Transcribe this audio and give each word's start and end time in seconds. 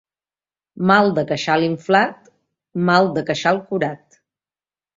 Mal 0.91 1.13
de 1.19 1.23
queixal 1.31 1.65
inflat, 1.67 2.33
mal 2.89 3.13
de 3.19 3.27
queixal 3.31 3.63
curat. 3.71 4.21